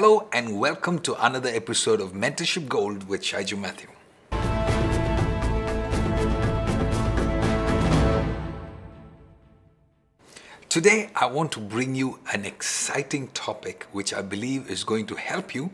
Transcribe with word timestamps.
Hello 0.00 0.28
and 0.32 0.60
welcome 0.60 1.00
to 1.00 1.26
another 1.26 1.48
episode 1.48 2.00
of 2.00 2.12
Mentorship 2.12 2.68
Gold 2.68 3.08
with 3.08 3.20
Shaiju 3.20 3.58
Matthew. 3.58 3.88
Today, 10.68 11.10
I 11.16 11.26
want 11.26 11.50
to 11.50 11.58
bring 11.58 11.96
you 11.96 12.20
an 12.32 12.44
exciting 12.44 13.26
topic 13.34 13.88
which 13.90 14.14
I 14.14 14.22
believe 14.22 14.70
is 14.70 14.84
going 14.84 15.06
to 15.06 15.16
help 15.16 15.52
you 15.52 15.70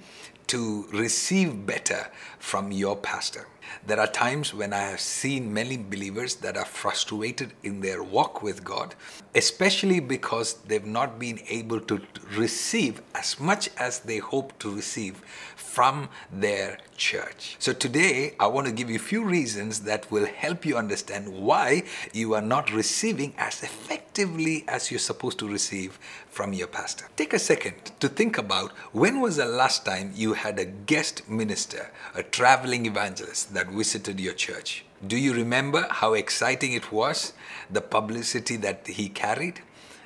to 0.46 0.86
receive 0.91 1.66
better 1.66 2.06
from 2.38 2.72
your 2.72 2.96
pastor. 2.96 3.46
There 3.87 4.01
are 4.01 4.07
times 4.07 4.55
when 4.55 4.73
I 4.73 4.83
have 4.83 5.01
seen 5.01 5.53
many 5.53 5.77
believers 5.77 6.37
that 6.37 6.57
are 6.57 6.65
frustrated 6.65 7.53
in 7.62 7.80
their 7.80 8.03
walk 8.03 8.43
with 8.43 8.65
God, 8.65 8.95
especially 9.35 10.01
because 10.01 10.55
they've 10.67 10.85
not 10.85 11.19
been 11.19 11.41
able 11.48 11.80
to 11.80 12.01
receive 12.37 13.03
as 13.15 13.39
much 13.41 13.69
as 13.77 14.01
they 14.01 14.19
hope 14.19 14.59
to 14.61 14.75
receive 14.75 15.23
from 15.57 16.09
their 16.33 16.79
church. 16.97 17.57
So 17.59 17.73
today, 17.73 18.35
I 18.38 18.47
want 18.47 18.66
to 18.66 18.73
give 18.73 18.91
you 18.91 18.97
a 18.97 19.11
few 19.11 19.24
reasons 19.24 19.80
that 19.80 20.10
will 20.10 20.27
help 20.27 20.65
you 20.65 20.77
understand 20.77 21.29
why 21.29 21.85
you 22.12 22.35
are 22.35 22.43
not 22.43 22.73
receiving 22.73 23.35
as 23.38 23.62
effectively 23.62 24.65
as 24.69 24.91
you're 24.91 25.01
supposed 25.01 25.38
to 25.41 25.49
receive 25.49 25.99
from 26.29 26.52
your 26.52 26.66
pastor. 26.66 27.07
Take 27.16 27.33
a 27.33 27.38
second 27.38 27.74
to 28.01 28.09
think 28.09 28.38
about 28.38 28.73
when 28.93 29.21
was 29.21 29.37
the 29.37 29.46
last 29.46 29.85
time 29.85 30.12
you 30.15 30.35
had 30.35 30.59
a 30.59 30.65
guest 30.65 31.29
minister, 31.29 31.91
a 32.15 32.23
traveling 32.23 32.87
evangelist 32.87 33.54
that 33.55 33.69
visited 33.69 34.21
your 34.21 34.35
church? 34.35 34.85
Do 35.07 35.17
you 35.17 35.33
remember 35.33 35.87
how 35.91 36.15
exciting 36.15 36.73
it 36.73 36.93
was? 36.93 37.33
The 37.71 37.80
publicity 37.80 38.57
that 38.59 38.87
he 38.87 39.09
carried, 39.09 39.61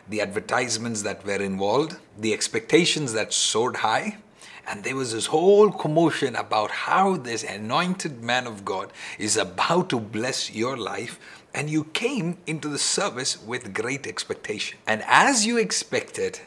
the 0.09 0.21
advertisements 0.21 1.03
that 1.03 1.25
were 1.27 1.43
involved, 1.43 1.97
the 2.17 2.33
expectations 2.33 3.13
that 3.13 3.33
soared 3.33 3.77
high? 3.77 4.19
And 4.67 4.85
there 4.85 4.97
was 4.97 5.13
this 5.13 5.27
whole 5.27 5.71
commotion 5.71 6.37
about 6.37 6.71
how 6.71 7.17
this 7.17 7.43
anointed 7.43 8.23
man 8.23 8.47
of 8.47 8.65
God 8.65 8.93
is 9.19 9.37
about 9.37 9.89
to 9.91 9.99
bless 9.99 10.55
your 10.55 10.77
life. 10.77 11.19
And 11.55 11.71
you 11.71 11.85
came 11.85 12.37
into 12.47 12.69
the 12.69 12.79
service 12.79 13.43
with 13.43 13.73
great 13.73 14.07
expectation. 14.07 14.79
And 14.87 15.03
as 15.07 15.47
you 15.47 15.57
expected, 15.57 16.41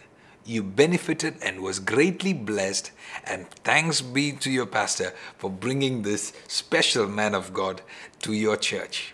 you 0.46 0.64
benefited 0.64 1.36
and 1.42 1.62
was 1.62 1.80
greatly 1.80 2.34
blessed. 2.34 2.92
And 3.24 3.50
thanks 3.50 4.02
be 4.02 4.32
to 4.34 4.52
your 4.52 4.66
pastor 4.66 5.14
for 5.38 5.50
bringing 5.50 6.02
this 6.02 6.34
special 6.48 7.08
man 7.08 7.36
of 7.36 7.54
God 7.54 7.82
to 8.20 8.34
your 8.34 8.58
church. 8.58 9.14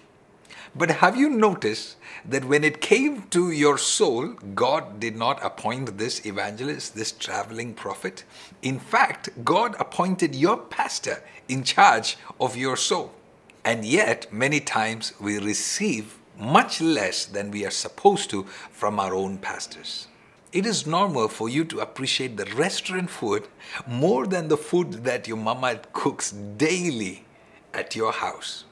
But 0.75 0.92
have 0.92 1.17
you 1.17 1.30
noticed 1.30 1.95
that 2.25 2.45
when 2.45 2.64
it 2.64 2.81
came 2.81 3.23
to 3.30 3.52
your 3.52 3.78
soul, 3.78 4.28
God 4.53 5.00
did 5.00 5.16
not 5.16 5.44
appoint 5.44 5.98
this 5.98 6.25
evangelist, 6.25 6.95
this 6.95 7.11
traveling 7.11 7.73
prophet? 7.73 8.23
In 8.61 8.80
fact, 8.80 9.30
God 9.44 9.75
appointed 9.80 10.36
your 10.36 10.58
pastor 10.58 11.23
in 11.48 11.64
charge 11.64 12.17
of 12.39 12.55
your 12.55 12.78
soul. 12.78 13.11
And 13.64 13.83
yet, 13.83 14.31
many 14.31 14.59
times 14.59 15.14
we 15.20 15.39
receive 15.39 16.20
much 16.38 16.80
less 16.80 17.25
than 17.25 17.50
we 17.52 17.66
are 17.66 17.72
supposed 17.72 18.30
to 18.30 18.44
from 18.72 19.00
our 19.00 19.16
own 19.16 19.38
pastors. 19.38 20.08
It 20.53 20.66
is 20.66 20.88
normal 20.88 21.28
for 21.28 21.50
you 21.50 21.66
to 21.66 21.81
appreciate 21.81 22.38
the 22.38 22.45
restaurant 22.56 23.09
food 23.09 23.48
more 23.86 24.26
than 24.26 24.48
the 24.48 24.56
food 24.56 25.04
that 25.04 25.28
your 25.28 25.36
mama 25.36 25.81
cooks 25.92 26.31
daily 26.31 27.26
at 27.73 27.98
your 27.98 28.14
house. 28.14 28.64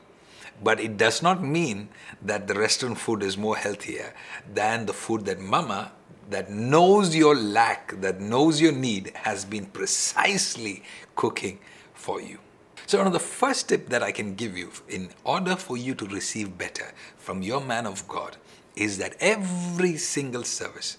But 0.64 0.80
it 0.80 0.96
does 0.96 1.22
not 1.22 1.44
mean 1.44 1.90
that 2.22 2.48
the 2.48 2.54
restaurant 2.54 2.98
food 2.98 3.22
is 3.24 3.38
more 3.38 3.58
healthier 3.58 4.14
than 4.54 4.86
the 4.86 4.94
food 4.94 5.26
that 5.26 5.42
mama 5.42 5.92
that 6.30 6.50
knows 6.50 7.14
your 7.14 7.36
lack, 7.36 8.00
that 8.00 8.22
knows 8.22 8.62
your 8.62 8.72
need, 8.72 9.12
has 9.14 9.44
been 9.44 9.66
precisely 9.66 10.82
cooking 11.16 11.60
for 11.94 12.22
you. 12.22 12.40
So, 12.88 13.00
one 13.00 13.08
of 13.08 13.14
the 13.14 13.20
first 13.20 13.70
tip 13.70 13.90
that 13.90 14.02
I 14.02 14.12
can 14.12 14.36
give 14.36 14.58
you 14.58 14.72
in 14.88 15.10
order 15.24 15.56
for 15.56 15.76
you 15.76 15.94
to 15.96 16.06
receive 16.06 16.58
better 16.58 16.94
from 17.18 17.42
your 17.42 17.60
man 17.60 17.86
of 17.86 18.08
God 18.08 18.38
is 18.76 18.98
that 19.00 19.16
every 19.20 19.98
single 19.98 20.44
service, 20.44 20.98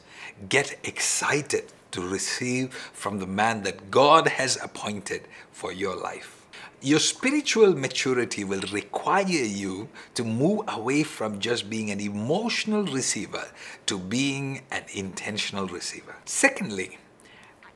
get 0.48 0.78
excited 0.84 1.72
to 1.92 2.06
receive 2.06 2.74
from 2.92 3.18
the 3.18 3.26
man 3.26 3.62
that 3.62 3.90
God 3.90 4.28
has 4.28 4.58
appointed 4.62 5.28
for 5.50 5.72
your 5.72 5.96
life. 5.96 6.46
Your 6.82 6.98
spiritual 6.98 7.74
maturity 7.74 8.44
will 8.44 8.60
require 8.70 9.26
you 9.26 9.88
to 10.14 10.24
move 10.24 10.60
away 10.68 11.02
from 11.04 11.40
just 11.40 11.70
being 11.70 11.90
an 11.90 12.00
emotional 12.00 12.84
receiver 12.84 13.46
to 13.86 13.98
being 13.98 14.62
an 14.70 14.84
intentional 14.92 15.66
receiver. 15.66 16.16
Secondly, 16.26 16.98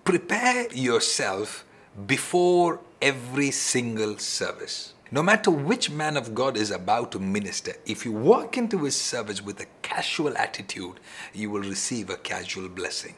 prepare 0.04 0.70
yourself 0.72 1.64
before 2.06 2.80
every 3.00 3.50
single 3.50 4.18
service. 4.18 4.92
No 5.12 5.24
matter 5.24 5.50
which 5.50 5.90
man 5.90 6.16
of 6.16 6.36
God 6.36 6.56
is 6.56 6.70
about 6.70 7.10
to 7.12 7.18
minister, 7.18 7.74
if 7.84 8.04
you 8.04 8.12
walk 8.12 8.56
into 8.56 8.84
his 8.84 8.94
service 8.94 9.42
with 9.42 9.60
a 9.60 9.66
casual 9.82 10.38
attitude, 10.38 11.00
you 11.34 11.50
will 11.50 11.62
receive 11.62 12.10
a 12.10 12.16
casual 12.16 12.68
blessing. 12.68 13.16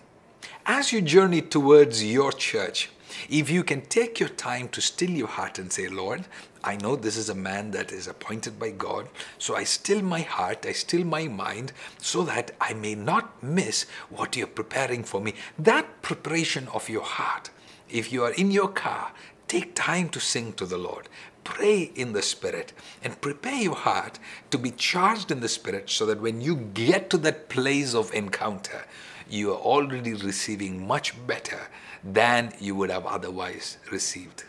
As 0.64 0.91
you 0.91 1.02
journey 1.02 1.42
towards 1.42 2.02
your 2.02 2.32
church, 2.32 2.88
if 3.28 3.50
you 3.50 3.62
can 3.62 3.82
take 3.82 4.19
your 4.19 4.31
time 4.31 4.69
to 4.69 4.81
still 4.81 5.10
your 5.10 5.28
heart 5.28 5.58
and 5.58 5.70
say, 5.70 5.86
Lord, 5.88 6.25
I 6.64 6.76
know 6.76 6.97
this 6.97 7.19
is 7.19 7.28
a 7.28 7.34
man 7.34 7.72
that 7.72 7.92
is 7.92 8.06
appointed 8.06 8.58
by 8.58 8.70
God, 8.70 9.08
so 9.36 9.54
I 9.54 9.64
still 9.64 10.00
my 10.00 10.20
heart, 10.20 10.64
I 10.64 10.72
still 10.72 11.04
my 11.04 11.28
mind, 11.28 11.75
so 11.98 12.22
that 12.22 12.52
I 12.58 12.72
may 12.72 12.94
not 12.94 13.42
miss 13.42 13.84
what 14.08 14.34
you're 14.34 14.47
preparing 14.47 15.04
for 15.04 15.20
me. 15.20 15.34
That 15.58 16.00
preparation 16.00 16.69
of 16.69 16.88
your 16.88 17.02
heart, 17.02 17.50
if 17.91 18.10
you 18.10 18.25
are 18.25 18.32
in 18.32 18.50
your 18.50 18.69
car, 18.69 19.12
take 19.52 19.74
time 19.74 20.08
to 20.08 20.18
sing 20.18 20.54
to 20.54 20.64
the 20.64 20.78
Lord. 20.78 21.10
Pray 21.44 21.92
in 21.94 22.14
the 22.14 22.22
Spirit 22.22 22.72
and 23.04 23.20
prepare 23.20 23.60
your 23.60 23.74
heart 23.74 24.18
to 24.50 24.56
be 24.56 24.70
charged 24.70 25.30
in 25.30 25.40
the 25.40 25.48
Spirit 25.48 25.90
so 25.90 26.06
that 26.06 26.22
when 26.22 26.40
you 26.40 26.56
get 26.72 27.10
to 27.10 27.18
that 27.18 27.50
place 27.50 27.94
of 27.94 28.14
encounter, 28.14 28.86
you 29.28 29.52
are 29.52 29.58
already 29.58 30.14
receiving 30.14 30.86
much 30.86 31.14
better 31.26 31.68
than 32.02 32.54
you 32.60 32.74
would 32.74 32.88
have 32.88 33.04
otherwise 33.04 33.76
received. 33.90 34.44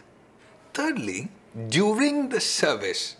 Thirdly, 0.73 1.29
during 1.67 2.29
the 2.29 2.39
service, 2.39 3.17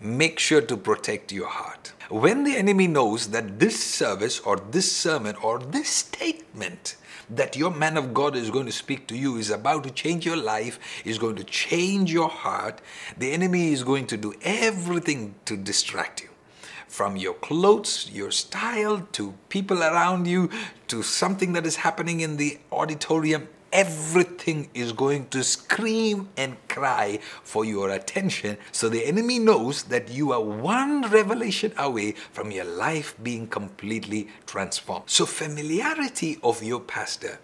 make 0.00 0.40
sure 0.40 0.62
to 0.62 0.76
protect 0.76 1.30
your 1.30 1.48
heart. 1.48 1.92
When 2.10 2.42
the 2.42 2.56
enemy 2.56 2.88
knows 2.88 3.28
that 3.28 3.60
this 3.60 3.78
service 3.82 4.40
or 4.40 4.56
this 4.56 4.90
sermon 4.90 5.36
or 5.36 5.60
this 5.60 5.88
statement 5.88 6.96
that 7.30 7.56
your 7.56 7.70
man 7.70 7.96
of 7.96 8.14
God 8.14 8.36
is 8.36 8.50
going 8.50 8.66
to 8.66 8.72
speak 8.72 9.06
to 9.08 9.16
you 9.16 9.36
is 9.36 9.50
about 9.50 9.84
to 9.84 9.90
change 9.90 10.26
your 10.26 10.36
life, 10.36 10.78
is 11.04 11.18
going 11.18 11.36
to 11.36 11.44
change 11.44 12.12
your 12.12 12.28
heart, 12.28 12.80
the 13.16 13.32
enemy 13.32 13.72
is 13.72 13.82
going 13.82 14.06
to 14.08 14.16
do 14.16 14.34
everything 14.42 15.34
to 15.44 15.56
distract 15.56 16.22
you. 16.22 16.28
From 16.88 17.16
your 17.16 17.34
clothes, 17.34 18.08
your 18.12 18.30
style, 18.30 19.06
to 19.12 19.34
people 19.48 19.82
around 19.82 20.26
you, 20.28 20.48
to 20.88 21.02
something 21.02 21.52
that 21.54 21.66
is 21.66 21.76
happening 21.76 22.20
in 22.20 22.36
the 22.36 22.58
auditorium, 22.70 23.48
everything 23.74 24.70
is 24.72 24.92
going 24.92 25.26
to 25.26 25.42
scream 25.42 26.28
and 26.36 26.56
cry 26.68 27.18
for 27.42 27.64
your 27.64 27.90
attention. 27.90 28.56
So 28.70 28.88
the 28.88 29.04
enemy 29.04 29.40
knows 29.40 29.82
that 29.84 30.08
you 30.08 30.32
are 30.32 30.40
one 30.40 31.02
revelation 31.10 31.72
away 31.76 32.12
from 32.12 32.52
your 32.52 32.64
life 32.64 33.16
being 33.22 33.48
completely 33.48 34.28
transformed. 34.46 35.10
So, 35.10 35.26
familiarity 35.26 36.38
of 36.42 36.62
your 36.62 36.80
pastor 36.80 37.40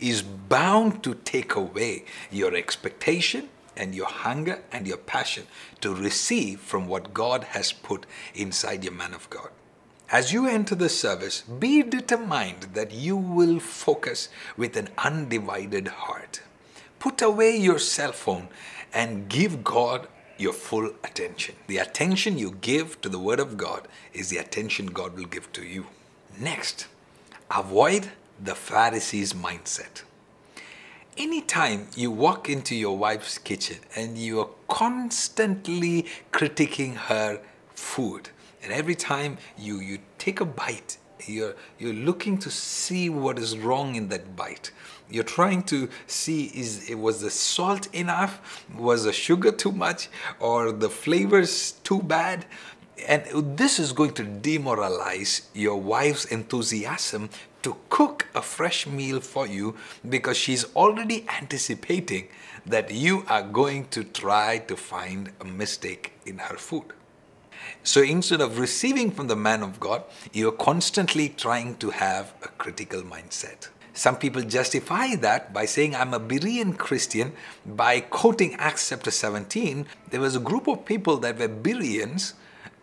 is 0.00 0.22
bound 0.22 1.02
to 1.04 1.14
take 1.14 1.54
away 1.54 2.04
your 2.30 2.54
expectation 2.54 3.50
and 3.76 3.94
your 3.94 4.06
hunger 4.06 4.62
and 4.72 4.86
your 4.86 4.96
passion 4.96 5.46
to 5.80 5.94
receive 5.94 6.60
from 6.60 6.86
what 6.86 7.12
God 7.12 7.44
has 7.44 7.72
put 7.72 8.06
inside 8.34 8.84
your 8.84 8.94
man 8.94 9.12
of 9.12 9.28
God. 9.30 9.50
As 10.10 10.32
you 10.32 10.46
enter 10.46 10.74
the 10.74 10.88
service, 10.88 11.42
be 11.42 11.82
determined 11.82 12.74
that 12.74 12.92
you 12.92 13.16
will 13.16 13.58
focus 13.58 14.28
with 14.56 14.76
an 14.76 14.88
undivided 14.98 15.88
heart. 15.88 16.42
Put 16.98 17.22
away 17.22 17.56
your 17.56 17.78
cell 17.78 18.12
phone 18.12 18.48
and 18.92 19.28
give 19.28 19.64
God 19.64 20.08
your 20.36 20.52
full 20.52 20.90
attention. 21.02 21.54
The 21.66 21.78
attention 21.78 22.38
you 22.38 22.52
give 22.60 23.00
to 23.00 23.08
the 23.08 23.18
Word 23.18 23.40
of 23.40 23.56
God 23.56 23.88
is 24.12 24.28
the 24.28 24.38
attention 24.38 24.86
God 24.86 25.16
will 25.16 25.24
give 25.24 25.52
to 25.52 25.64
you. 25.64 25.86
Next, 26.38 26.86
avoid 27.50 28.10
the 28.42 28.54
Pharisees' 28.54 29.32
mindset. 29.32 30.02
Anytime 31.16 31.88
you 31.94 32.10
walk 32.10 32.50
into 32.50 32.74
your 32.74 32.98
wife's 32.98 33.38
kitchen 33.38 33.78
and 33.94 34.18
you 34.18 34.40
are 34.40 34.50
constantly 34.68 36.06
critiquing 36.32 36.96
her 36.96 37.40
food, 37.74 38.30
and 38.64 38.72
every 38.72 38.94
time 38.94 39.36
you, 39.58 39.78
you 39.78 39.98
take 40.16 40.40
a 40.40 40.46
bite, 40.46 40.96
you're, 41.26 41.54
you're 41.78 41.92
looking 41.92 42.38
to 42.38 42.50
see 42.50 43.10
what 43.10 43.38
is 43.38 43.58
wrong 43.58 43.94
in 43.94 44.08
that 44.08 44.34
bite. 44.36 44.70
You're 45.10 45.22
trying 45.22 45.64
to 45.64 45.90
see 46.06 46.46
is 46.46 46.90
was 46.96 47.20
the 47.20 47.30
salt 47.30 47.94
enough, 47.94 48.64
was 48.74 49.04
the 49.04 49.12
sugar 49.12 49.52
too 49.52 49.70
much, 49.70 50.08
or 50.40 50.72
the 50.72 50.88
flavors 50.88 51.72
too 51.84 52.02
bad. 52.02 52.46
And 53.06 53.56
this 53.58 53.78
is 53.78 53.92
going 53.92 54.12
to 54.14 54.24
demoralize 54.24 55.42
your 55.52 55.76
wife's 55.76 56.24
enthusiasm 56.24 57.28
to 57.62 57.76
cook 57.90 58.28
a 58.34 58.40
fresh 58.40 58.86
meal 58.86 59.20
for 59.20 59.46
you 59.46 59.76
because 60.08 60.38
she's 60.38 60.64
already 60.74 61.26
anticipating 61.28 62.28
that 62.64 62.90
you 62.90 63.24
are 63.28 63.42
going 63.42 63.88
to 63.88 64.04
try 64.04 64.58
to 64.58 64.76
find 64.76 65.32
a 65.40 65.44
mistake 65.44 66.12
in 66.24 66.38
her 66.38 66.56
food. 66.56 66.94
So 67.82 68.02
instead 68.02 68.40
of 68.40 68.58
receiving 68.58 69.10
from 69.10 69.28
the 69.28 69.36
man 69.36 69.62
of 69.62 69.80
God, 69.80 70.04
you're 70.32 70.52
constantly 70.52 71.28
trying 71.28 71.76
to 71.76 71.90
have 71.90 72.34
a 72.42 72.48
critical 72.48 73.02
mindset. 73.02 73.68
Some 73.92 74.16
people 74.16 74.42
justify 74.42 75.14
that 75.16 75.52
by 75.52 75.66
saying, 75.66 75.94
I'm 75.94 76.14
a 76.14 76.20
Berean 76.20 76.76
Christian, 76.76 77.32
by 77.64 78.00
quoting 78.00 78.54
Acts 78.56 78.88
chapter 78.88 79.12
17. 79.12 79.86
There 80.10 80.20
was 80.20 80.34
a 80.34 80.40
group 80.40 80.66
of 80.66 80.84
people 80.84 81.18
that 81.18 81.38
were 81.38 81.46
Bereans 81.46 82.34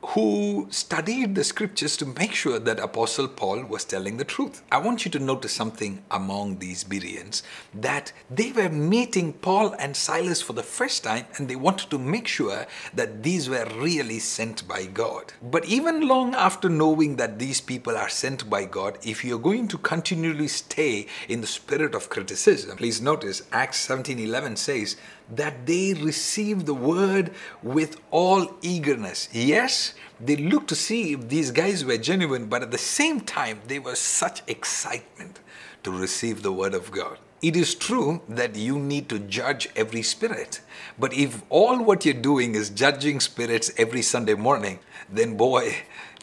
who 0.03 0.68
studied 0.71 1.36
the 1.36 1.44
scriptures 1.44 1.95
to 1.98 2.06
make 2.06 2.33
sure 2.33 2.57
that 2.59 2.80
Apostle 2.80 3.27
Paul 3.27 3.63
was 3.65 3.86
telling 3.86 4.18
the 4.18 4.25
truth. 4.25 4.63
I 4.71 4.80
want 4.80 5.06
you 5.06 5.12
to 5.12 5.19
notice 5.19 5.53
something 5.53 6.03
among 6.09 6.57
these 6.57 6.83
Bereans 6.83 7.44
that 7.74 8.12
they 8.30 8.51
were 8.51 8.69
meeting 8.69 9.33
Paul 9.33 9.74
and 9.77 9.95
Silas 9.95 10.42
for 10.42 10.53
the 10.53 10.63
first 10.63 11.03
time 11.03 11.25
and 11.38 11.48
they 11.48 11.56
wanted 11.56 11.89
to 11.92 12.00
make 12.00 12.27
sure 12.27 12.65
that 12.94 13.21
these 13.21 13.48
were 13.48 13.68
really 13.77 14.19
sent 14.19 14.68
by 14.68 14.86
God. 14.86 15.33
But 15.42 15.65
even 15.65 16.07
long 16.07 16.33
after 16.33 16.68
knowing 16.68 17.18
that 17.18 17.38
these 17.38 17.62
people 17.62 17.95
are 17.95 18.09
sent 18.09 18.50
by 18.50 18.65
God, 18.65 18.98
if 19.03 19.24
you're 19.24 19.39
going 19.39 19.68
to 19.69 19.77
continually 19.77 20.48
stay 20.48 21.06
in 21.30 21.42
the 21.42 21.48
spirit 21.48 21.94
of 21.94 22.09
criticism, 22.09 22.75
please 22.77 23.01
notice 23.01 23.44
Acts 23.51 23.88
17:11 23.88 24.57
says 24.57 24.95
that 25.35 25.65
they 25.65 25.93
receive 25.93 26.65
the 26.65 26.73
word 26.73 27.31
with 27.63 27.99
all 28.11 28.55
eagerness. 28.61 29.29
Yes, 29.31 29.93
they 30.19 30.35
looked 30.35 30.69
to 30.69 30.75
see 30.75 31.13
if 31.13 31.29
these 31.29 31.51
guys 31.51 31.83
were 31.85 31.97
genuine, 31.97 32.45
but 32.45 32.61
at 32.61 32.71
the 32.71 32.77
same 32.77 33.21
time, 33.21 33.61
there 33.67 33.81
was 33.81 33.99
such 33.99 34.41
excitement 34.47 35.39
to 35.83 35.91
receive 35.91 36.43
the 36.43 36.51
word 36.51 36.73
of 36.73 36.91
God. 36.91 37.17
It 37.41 37.55
is 37.55 37.73
true 37.73 38.21
that 38.29 38.55
you 38.55 38.77
need 38.77 39.09
to 39.09 39.17
judge 39.17 39.67
every 39.75 40.03
spirit, 40.03 40.61
but 40.99 41.11
if 41.13 41.41
all 41.49 41.83
what 41.83 42.05
you're 42.05 42.13
doing 42.13 42.53
is 42.53 42.69
judging 42.69 43.19
spirits 43.19 43.71
every 43.77 44.03
Sunday 44.03 44.35
morning, 44.35 44.77
then 45.11 45.37
boy, 45.37 45.75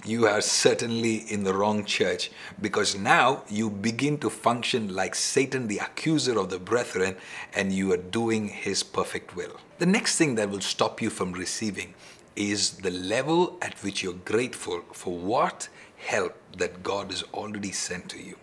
you 0.05 0.27
are 0.27 0.41
certainly 0.41 1.17
in 1.33 1.45
the 1.45 1.53
wrong 1.53 1.85
church 1.85 2.31
because 2.61 2.97
now 2.97 3.43
you 3.49 3.69
begin 3.69 4.19
to 4.19 4.31
function 4.31 4.95
like 4.95 5.15
Satan, 5.15 5.67
the 5.67 5.79
accuser 5.79 6.39
of 6.39 6.51
the 6.51 6.59
brethren, 6.59 7.17
and 7.55 7.73
you 7.73 7.93
are 7.93 7.99
doing 7.99 8.49
his 8.49 8.83
perfect 8.83 9.37
will. 9.37 9.59
The 9.79 9.87
next 9.87 10.17
thing 10.17 10.37
that 10.37 10.51
will 10.51 10.61
stop 10.61 11.03
you 11.03 11.11
from 11.11 11.33
receiving 11.33 11.95
is 12.37 12.79
the 12.79 12.91
level 12.91 13.59
at 13.61 13.83
which 13.83 14.03
you're 14.03 14.13
grateful 14.25 14.83
for 14.93 15.17
what 15.17 15.69
help 15.97 16.37
that 16.57 16.83
God 16.83 17.11
has 17.11 17.25
already 17.35 17.73
sent 17.73 18.09
to 18.11 18.23
you. 18.23 18.37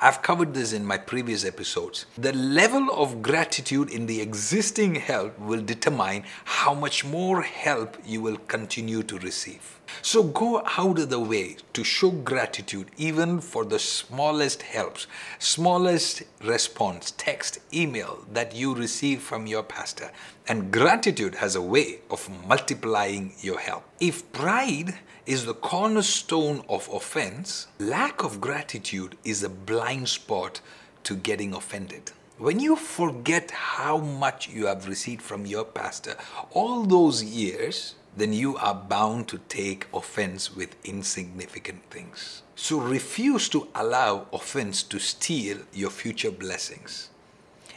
I've 0.00 0.22
covered 0.22 0.54
this 0.54 0.72
in 0.72 0.84
my 0.84 0.98
previous 0.98 1.44
episodes. 1.44 2.06
The 2.16 2.32
level 2.32 2.90
of 2.90 3.22
gratitude 3.22 3.90
in 3.90 4.06
the 4.06 4.20
existing 4.20 4.96
help 4.96 5.38
will 5.38 5.62
determine 5.62 6.24
how 6.44 6.74
much 6.74 7.04
more 7.04 7.42
help 7.42 7.96
you 8.04 8.20
will 8.20 8.38
continue 8.48 9.02
to 9.04 9.18
receive. 9.18 9.80
So 10.02 10.22
go 10.22 10.62
out 10.78 10.98
of 10.98 11.10
the 11.10 11.20
way 11.20 11.56
to 11.72 11.84
show 11.84 12.10
gratitude 12.10 12.90
even 12.96 13.40
for 13.40 13.64
the 13.64 13.78
smallest 13.78 14.62
helps, 14.62 15.06
smallest 15.38 16.22
response, 16.42 17.12
text, 17.16 17.58
email 17.72 18.24
that 18.32 18.54
you 18.54 18.74
receive 18.74 19.22
from 19.22 19.46
your 19.46 19.62
pastor. 19.62 20.10
And 20.48 20.72
gratitude 20.72 21.36
has 21.36 21.56
a 21.56 21.62
way 21.62 22.00
of 22.10 22.28
multiplying 22.46 23.32
your 23.40 23.58
help. 23.58 23.84
If 24.00 24.30
pride 24.32 24.98
is 25.26 25.44
the 25.44 25.54
cornerstone 25.54 26.62
of 26.68 26.88
offense, 26.92 27.66
lack 27.80 28.22
of 28.22 28.40
gratitude 28.40 29.16
is 29.24 29.42
a 29.42 29.48
blind 29.48 30.08
spot 30.08 30.60
to 31.02 31.16
getting 31.16 31.52
offended. 31.52 32.12
When 32.38 32.60
you 32.60 32.76
forget 32.76 33.50
how 33.50 33.98
much 33.98 34.48
you 34.48 34.66
have 34.66 34.86
received 34.86 35.22
from 35.22 35.44
your 35.44 35.64
pastor 35.64 36.14
all 36.52 36.84
those 36.84 37.24
years, 37.24 37.96
then 38.16 38.32
you 38.32 38.56
are 38.56 38.74
bound 38.74 39.26
to 39.28 39.38
take 39.48 39.86
offense 39.92 40.54
with 40.54 40.76
insignificant 40.84 41.82
things. 41.90 42.42
So 42.54 42.78
refuse 42.78 43.48
to 43.48 43.68
allow 43.74 44.26
offense 44.32 44.82
to 44.84 44.98
steal 44.98 45.58
your 45.72 45.90
future 45.90 46.30
blessings. 46.30 47.10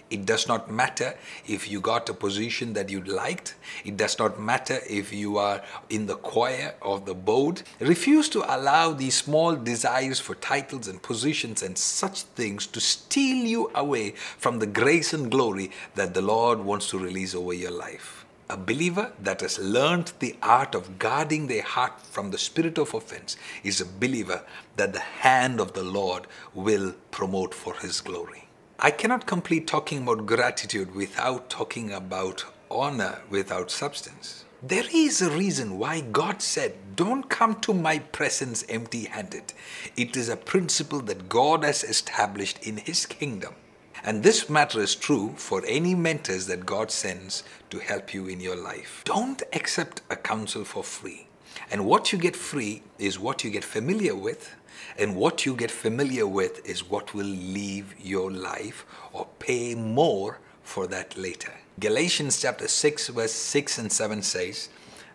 It 0.09 0.25
does 0.25 0.47
not 0.47 0.71
matter 0.71 1.15
if 1.47 1.69
you 1.69 1.79
got 1.81 2.09
a 2.09 2.13
position 2.13 2.73
that 2.73 2.89
you 2.89 3.01
liked. 3.01 3.55
It 3.85 3.95
does 3.95 4.17
not 4.17 4.39
matter 4.39 4.79
if 4.89 5.13
you 5.13 5.37
are 5.37 5.61
in 5.89 6.07
the 6.07 6.15
choir 6.15 6.73
or 6.81 6.99
the 6.99 7.13
board. 7.13 7.61
Refuse 7.79 8.27
to 8.29 8.43
allow 8.55 8.91
these 8.91 9.15
small 9.15 9.55
desires 9.55 10.19
for 10.19 10.33
titles 10.35 10.87
and 10.87 11.01
positions 11.01 11.61
and 11.61 11.77
such 11.77 12.23
things 12.23 12.65
to 12.67 12.81
steal 12.81 13.45
you 13.45 13.69
away 13.75 14.11
from 14.11 14.57
the 14.57 14.65
grace 14.65 15.13
and 15.13 15.29
glory 15.29 15.69
that 15.93 16.15
the 16.15 16.23
Lord 16.23 16.59
wants 16.59 16.89
to 16.89 16.97
release 16.97 17.35
over 17.35 17.53
your 17.53 17.71
life. 17.71 18.25
A 18.49 18.57
believer 18.57 19.13
that 19.21 19.41
has 19.41 19.59
learned 19.59 20.11
the 20.17 20.35
art 20.41 20.73
of 20.73 20.97
guarding 20.97 21.45
their 21.45 21.61
heart 21.61 22.01
from 22.01 22.31
the 22.31 22.39
spirit 22.39 22.79
of 22.79 22.95
offense 22.95 23.37
is 23.63 23.79
a 23.79 23.85
believer 23.85 24.43
that 24.75 24.91
the 24.91 24.99
hand 24.99 25.59
of 25.59 25.73
the 25.73 25.83
Lord 25.83 26.25
will 26.55 26.95
promote 27.11 27.53
for 27.53 27.75
his 27.75 28.01
glory. 28.01 28.48
I 28.81 28.91
cannot 28.91 29.25
complete 29.25 29.67
talking 29.67 30.03
about 30.03 30.25
gratitude 30.25 30.95
without 30.95 31.49
talking 31.49 31.91
about 31.91 32.45
honor 32.71 33.19
without 33.29 33.69
substance. 33.71 34.45
There 34.63 34.85
is 34.93 35.21
a 35.21 35.29
reason 35.29 35.77
why 35.77 35.99
God 35.99 36.41
said, 36.41 36.95
Don't 36.95 37.29
come 37.29 37.59
to 37.59 37.73
my 37.73 37.99
presence 37.99 38.63
empty 38.69 39.03
handed. 39.03 39.51
It 39.97 40.15
is 40.15 40.29
a 40.29 40.37
principle 40.37 41.01
that 41.01 41.27
God 41.27 41.65
has 41.65 41.83
established 41.83 42.65
in 42.65 42.77
His 42.77 43.05
kingdom. 43.05 43.55
And 44.01 44.23
this 44.23 44.49
matter 44.49 44.79
is 44.79 44.95
true 44.95 45.33
for 45.35 45.61
any 45.67 45.93
mentors 45.93 46.47
that 46.47 46.65
God 46.65 46.89
sends 46.89 47.43
to 47.71 47.79
help 47.79 48.13
you 48.13 48.27
in 48.27 48.39
your 48.39 48.55
life. 48.55 49.01
Don't 49.03 49.43
accept 49.51 50.03
a 50.09 50.15
counsel 50.15 50.63
for 50.63 50.85
free. 50.85 51.27
And 51.71 51.85
what 51.85 52.11
you 52.11 52.17
get 52.17 52.35
free 52.35 52.83
is 52.97 53.19
what 53.19 53.43
you 53.43 53.49
get 53.49 53.63
familiar 53.63 54.15
with 54.15 54.55
and 54.97 55.15
what 55.15 55.45
you 55.45 55.55
get 55.55 55.71
familiar 55.71 56.27
with 56.27 56.67
is 56.67 56.89
what 56.89 57.13
will 57.13 57.25
leave 57.25 57.95
your 57.99 58.31
life 58.31 58.85
or 59.13 59.27
pay 59.39 59.75
more 59.75 60.39
for 60.61 60.87
that 60.87 61.17
later. 61.17 61.53
Galatians 61.79 62.41
chapter 62.41 62.67
6, 62.67 63.07
verse 63.09 63.31
6 63.31 63.77
and 63.77 63.91
7 63.91 64.21
says, 64.21 64.69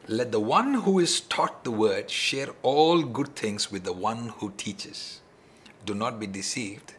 Let 0.08 0.32
the 0.32 0.40
one 0.40 0.74
who 0.74 0.98
is 0.98 1.20
taught 1.20 1.64
the 1.64 1.70
word 1.70 2.10
share 2.10 2.48
all 2.62 3.02
good 3.02 3.36
things 3.36 3.70
with 3.70 3.84
the 3.84 3.92
one 3.92 4.30
who 4.38 4.52
teaches. 4.56 5.20
Do 5.84 5.94
not 5.94 6.18
be 6.18 6.26
deceived. 6.26 6.94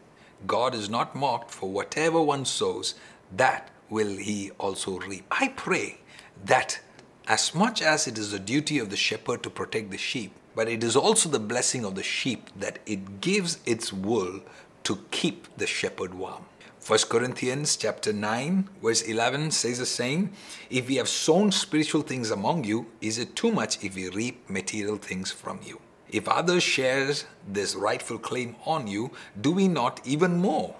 God 0.46 0.74
is 0.74 0.88
not 0.88 1.16
mocked, 1.16 1.50
for 1.50 1.68
whatever 1.68 2.20
one 2.22 2.44
sows, 2.44 2.94
that 3.36 3.70
will 3.90 4.16
he 4.16 4.52
also 4.58 4.98
reap. 5.00 5.24
I 5.30 5.48
pray 5.48 5.98
that 6.44 6.80
as 7.26 7.54
much 7.54 7.82
as 7.82 8.06
it 8.06 8.16
is 8.18 8.30
the 8.30 8.38
duty 8.38 8.78
of 8.78 8.90
the 8.90 8.96
shepherd 8.96 9.42
to 9.42 9.50
protect 9.50 9.90
the 9.90 9.98
sheep, 9.98 10.32
but 10.54 10.68
it 10.68 10.84
is 10.84 10.94
also 10.94 11.28
the 11.28 11.40
blessing 11.40 11.84
of 11.84 11.96
the 11.96 12.02
sheep 12.02 12.50
that 12.56 12.78
it 12.86 13.20
gives 13.20 13.58
its 13.66 13.92
wool 13.92 14.40
to 14.84 14.98
keep 15.10 15.48
the 15.56 15.66
shepherd 15.66 16.14
warm. 16.14 16.44
1 16.86 17.00
Corinthians 17.08 17.76
chapter 17.76 18.12
9 18.12 18.68
verse 18.80 19.02
11 19.02 19.50
says 19.50 19.80
the 19.80 19.86
same, 19.86 20.30
if 20.70 20.86
we 20.86 20.94
have 20.94 21.08
sown 21.08 21.50
spiritual 21.50 22.02
things 22.02 22.30
among 22.30 22.62
you, 22.62 22.86
is 23.00 23.18
it 23.18 23.34
too 23.34 23.50
much 23.50 23.82
if 23.82 23.96
we 23.96 24.08
reap 24.10 24.48
material 24.48 24.96
things 24.96 25.32
from 25.32 25.58
you? 25.64 25.80
If 26.08 26.28
others 26.28 26.62
share 26.62 27.12
this 27.48 27.74
rightful 27.74 28.18
claim 28.18 28.54
on 28.64 28.86
you, 28.86 29.10
do 29.40 29.50
we 29.50 29.66
not 29.66 30.00
even 30.04 30.36
more? 30.36 30.76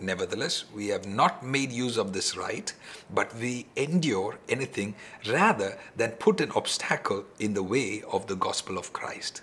Nevertheless, 0.00 0.64
we 0.74 0.88
have 0.88 1.06
not 1.06 1.44
made 1.44 1.70
use 1.70 1.98
of 1.98 2.12
this 2.14 2.34
right, 2.34 2.72
but 3.12 3.34
we 3.36 3.66
endure 3.76 4.38
anything 4.48 4.94
rather 5.28 5.78
than 5.94 6.12
put 6.12 6.40
an 6.40 6.50
obstacle 6.52 7.24
in 7.38 7.52
the 7.52 7.62
way 7.62 8.02
of 8.10 8.26
the 8.26 8.36
gospel 8.36 8.78
of 8.78 8.94
Christ. 8.94 9.42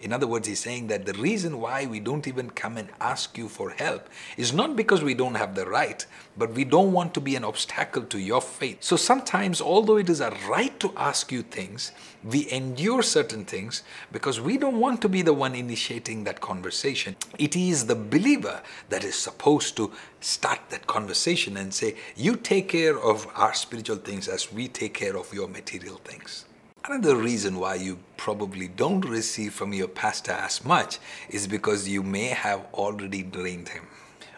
In 0.00 0.12
other 0.12 0.26
words, 0.26 0.46
he's 0.46 0.60
saying 0.60 0.86
that 0.88 1.06
the 1.06 1.12
reason 1.14 1.60
why 1.60 1.86
we 1.86 1.98
don't 1.98 2.28
even 2.28 2.50
come 2.50 2.76
and 2.76 2.88
ask 3.00 3.36
you 3.36 3.48
for 3.48 3.70
help 3.70 4.08
is 4.36 4.52
not 4.52 4.76
because 4.76 5.02
we 5.02 5.14
don't 5.14 5.34
have 5.34 5.54
the 5.54 5.66
right, 5.66 6.06
but 6.36 6.52
we 6.52 6.64
don't 6.64 6.92
want 6.92 7.14
to 7.14 7.20
be 7.20 7.34
an 7.34 7.44
obstacle 7.44 8.02
to 8.04 8.18
your 8.18 8.40
faith. 8.40 8.78
So 8.80 8.96
sometimes, 8.96 9.60
although 9.60 9.96
it 9.96 10.08
is 10.08 10.20
a 10.20 10.36
right 10.48 10.78
to 10.80 10.92
ask 10.96 11.32
you 11.32 11.42
things, 11.42 11.92
we 12.22 12.50
endure 12.50 13.02
certain 13.02 13.44
things 13.44 13.82
because 14.12 14.40
we 14.40 14.56
don't 14.56 14.78
want 14.78 15.02
to 15.02 15.08
be 15.08 15.22
the 15.22 15.32
one 15.32 15.54
initiating 15.54 16.24
that 16.24 16.40
conversation. 16.40 17.16
It 17.38 17.56
is 17.56 17.86
the 17.86 17.96
believer 17.96 18.62
that 18.88 19.04
is 19.04 19.16
supposed 19.16 19.76
to 19.78 19.92
start 20.20 20.60
that 20.70 20.86
conversation 20.86 21.56
and 21.56 21.72
say, 21.72 21.96
You 22.16 22.36
take 22.36 22.68
care 22.68 22.98
of 22.98 23.26
our 23.34 23.54
spiritual 23.54 23.96
things 23.96 24.28
as 24.28 24.52
we 24.52 24.68
take 24.68 24.94
care 24.94 25.16
of 25.16 25.32
your 25.32 25.48
material 25.48 25.96
things. 26.04 26.44
Another 26.90 27.16
reason 27.16 27.60
why 27.60 27.74
you 27.74 27.98
probably 28.16 28.66
don't 28.66 29.04
receive 29.04 29.52
from 29.52 29.74
your 29.74 29.88
pastor 29.88 30.32
as 30.32 30.64
much 30.64 30.98
is 31.28 31.46
because 31.46 31.86
you 31.86 32.02
may 32.02 32.28
have 32.28 32.64
already 32.72 33.22
drained 33.22 33.68
him. 33.68 33.86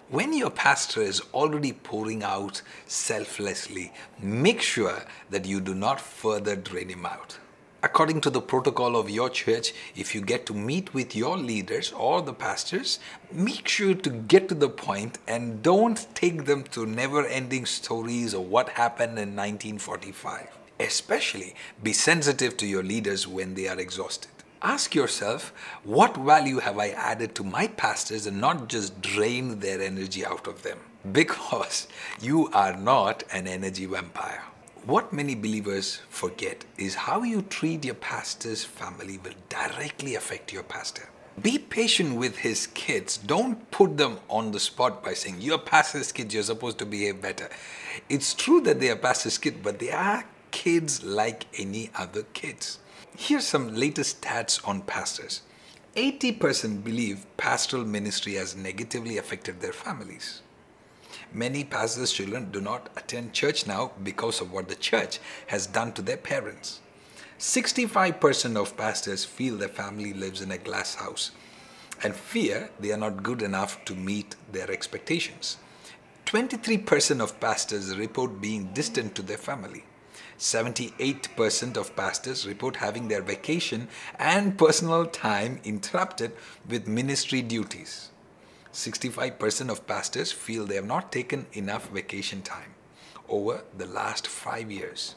When 0.08 0.32
your 0.32 0.50
pastor 0.50 1.00
is 1.00 1.22
already 1.32 1.72
pouring 1.72 2.24
out 2.24 2.62
selflessly, 2.88 3.92
make 4.20 4.60
sure 4.60 5.04
that 5.30 5.44
you 5.44 5.60
do 5.60 5.76
not 5.76 6.00
further 6.00 6.56
drain 6.56 6.88
him 6.88 7.06
out. 7.06 7.38
according 7.82 8.20
to 8.20 8.30
the 8.30 8.40
protocol 8.40 8.96
of 8.96 9.08
your 9.08 9.30
church, 9.30 9.72
if 9.96 10.14
you 10.14 10.20
get 10.20 10.44
to 10.46 10.52
meet 10.52 10.92
with 10.92 11.16
your 11.16 11.38
leaders 11.38 11.92
or 11.92 12.20
the 12.20 12.34
pastors, 12.34 12.98
make 13.32 13.66
sure 13.66 13.94
to 13.94 14.10
get 14.10 14.48
to 14.48 14.54
the 14.54 14.68
point 14.68 15.18
and 15.26 15.62
don't 15.62 16.06
take 16.14 16.44
them 16.44 16.62
to 16.64 16.84
never 16.84 17.24
ending 17.26 17.64
stories 17.64 18.34
of 18.34 18.42
what 18.42 18.68
happened 18.70 19.18
in 19.18 19.34
1945. 19.34 20.59
Especially 20.80 21.54
be 21.82 21.92
sensitive 21.92 22.56
to 22.56 22.66
your 22.66 22.82
leaders 22.82 23.28
when 23.28 23.54
they 23.54 23.68
are 23.68 23.78
exhausted. 23.78 24.30
Ask 24.62 24.94
yourself, 24.94 25.52
what 25.84 26.16
value 26.16 26.58
have 26.58 26.78
I 26.78 26.88
added 26.88 27.34
to 27.34 27.44
my 27.44 27.66
pastors 27.66 28.26
and 28.26 28.40
not 28.40 28.68
just 28.68 29.00
drained 29.02 29.60
their 29.60 29.80
energy 29.82 30.24
out 30.24 30.46
of 30.46 30.62
them? 30.62 30.78
Because 31.12 31.86
you 32.20 32.48
are 32.52 32.76
not 32.76 33.24
an 33.32 33.46
energy 33.46 33.86
vampire. 33.86 34.42
What 34.84 35.12
many 35.12 35.34
believers 35.34 36.00
forget 36.08 36.64
is 36.78 36.94
how 36.94 37.22
you 37.22 37.42
treat 37.42 37.84
your 37.84 37.94
pastor's 37.94 38.64
family 38.64 39.18
will 39.18 39.38
directly 39.50 40.14
affect 40.14 40.52
your 40.52 40.62
pastor. 40.62 41.08
Be 41.42 41.58
patient 41.58 42.16
with 42.16 42.38
his 42.38 42.66
kids. 42.68 43.16
Don't 43.18 43.70
put 43.70 43.96
them 43.96 44.18
on 44.28 44.52
the 44.52 44.60
spot 44.60 45.02
by 45.04 45.14
saying, 45.14 45.36
You're 45.40 45.58
pastor's 45.58 46.12
kids, 46.12 46.34
you're 46.34 46.42
supposed 46.42 46.78
to 46.78 46.86
behave 46.86 47.20
better. 47.20 47.48
It's 48.08 48.34
true 48.34 48.60
that 48.62 48.80
they 48.80 48.90
are 48.90 48.96
pastor's 48.96 49.38
kids, 49.38 49.58
but 49.62 49.78
they 49.78 49.90
are 49.90 50.24
kids 50.60 51.02
like 51.02 51.46
any 51.58 51.90
other 51.96 52.22
kids. 52.34 52.80
Here's 53.16 53.46
some 53.46 53.74
latest 53.74 54.20
stats 54.20 54.60
on 54.68 54.82
pastors 54.82 55.40
80% 55.96 56.84
believe 56.84 57.24
pastoral 57.38 57.86
ministry 57.86 58.34
has 58.34 58.54
negatively 58.54 59.16
affected 59.16 59.58
their 59.58 59.72
families. 59.72 60.42
Many 61.32 61.64
pastors' 61.64 62.12
children 62.12 62.50
do 62.50 62.60
not 62.60 62.90
attend 62.98 63.32
church 63.32 63.66
now 63.66 63.92
because 64.02 64.42
of 64.42 64.52
what 64.52 64.68
the 64.68 64.74
church 64.74 65.18
has 65.46 65.66
done 65.66 65.92
to 65.94 66.02
their 66.02 66.18
parents. 66.18 66.80
65% 67.38 68.56
of 68.56 68.76
pastors 68.76 69.24
feel 69.24 69.56
their 69.56 69.76
family 69.82 70.12
lives 70.12 70.42
in 70.42 70.50
a 70.50 70.58
glass 70.58 70.94
house 70.94 71.30
and 72.02 72.14
fear 72.14 72.68
they 72.78 72.92
are 72.92 73.04
not 73.06 73.22
good 73.22 73.40
enough 73.40 73.82
to 73.86 73.94
meet 73.94 74.36
their 74.52 74.70
expectations. 74.70 75.56
23% 76.26 77.22
of 77.22 77.40
pastors 77.40 77.96
report 77.96 78.42
being 78.42 78.74
distant 78.74 79.14
to 79.14 79.22
their 79.22 79.38
family. 79.38 79.84
78% 80.40 81.76
of 81.76 81.94
pastors 81.94 82.46
report 82.46 82.76
having 82.76 83.08
their 83.08 83.20
vacation 83.20 83.88
and 84.18 84.56
personal 84.56 85.04
time 85.04 85.60
interrupted 85.64 86.32
with 86.66 86.88
ministry 86.88 87.42
duties. 87.42 88.08
65% 88.72 89.68
of 89.68 89.86
pastors 89.86 90.32
feel 90.32 90.64
they 90.64 90.76
have 90.76 90.86
not 90.86 91.12
taken 91.12 91.44
enough 91.52 91.90
vacation 91.90 92.40
time 92.40 92.72
over 93.28 93.64
the 93.76 93.84
last 93.84 94.26
five 94.26 94.70
years. 94.70 95.14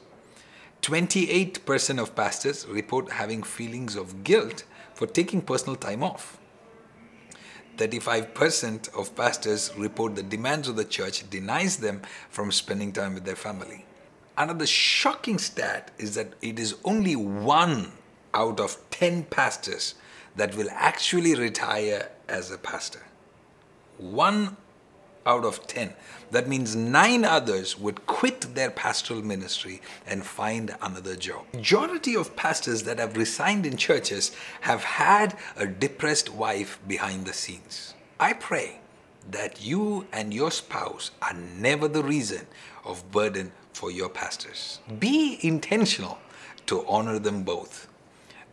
28% 0.81 2.01
of 2.01 2.15
pastors 2.17 2.67
report 2.67 3.13
having 3.13 3.43
feelings 3.43 3.95
of 3.95 4.25
guilt 4.25 4.65
for 4.93 5.07
taking 5.07 5.41
personal 5.41 5.77
time 5.77 6.03
off. 6.03 6.37
35% 7.77 8.93
of 8.93 9.15
pastors 9.15 9.71
report 9.77 10.17
the 10.17 10.23
demands 10.23 10.67
of 10.67 10.75
the 10.75 10.83
church 10.83 11.29
denies 11.29 11.77
them 11.77 12.01
from 12.29 12.51
spending 12.51 12.91
time 12.91 13.13
with 13.13 13.23
their 13.23 13.37
family. 13.37 13.85
Another 14.37 14.65
shocking 14.65 15.37
stat 15.37 15.91
is 15.97 16.15
that 16.15 16.33
it 16.41 16.57
is 16.57 16.75
only 16.83 17.15
one 17.15 17.91
out 18.33 18.59
of 18.59 18.77
10 18.89 19.25
pastors 19.25 19.95
that 20.35 20.55
will 20.55 20.69
actually 20.71 21.35
retire 21.35 22.09
as 22.27 22.49
a 22.49 22.57
pastor. 22.57 23.03
One 23.97 24.57
out 25.25 25.45
of 25.45 25.67
10. 25.67 25.93
That 26.31 26.47
means 26.47 26.75
nine 26.75 27.23
others 27.23 27.77
would 27.77 28.05
quit 28.07 28.55
their 28.55 28.71
pastoral 28.71 29.21
ministry 29.21 29.81
and 30.05 30.25
find 30.25 30.75
another 30.81 31.15
job. 31.15 31.45
Majority 31.53 32.15
of 32.15 32.35
pastors 32.35 32.83
that 32.83 32.99
have 32.99 33.15
resigned 33.15 33.65
in 33.65 33.77
churches 33.77 34.35
have 34.61 34.83
had 34.83 35.37
a 35.55 35.67
depressed 35.67 36.29
wife 36.33 36.79
behind 36.87 37.25
the 37.25 37.33
scenes. 37.33 37.93
I 38.19 38.33
pray 38.33 38.79
that 39.29 39.63
you 39.63 40.07
and 40.11 40.33
your 40.33 40.51
spouse 40.51 41.11
are 41.21 41.33
never 41.33 41.87
the 41.87 42.03
reason 42.03 42.47
of 42.83 43.11
burden 43.11 43.51
for 43.73 43.91
your 43.91 44.09
pastors. 44.09 44.79
Be 44.99 45.39
intentional 45.41 46.19
to 46.67 46.85
honor 46.87 47.19
them 47.19 47.43
both. 47.43 47.87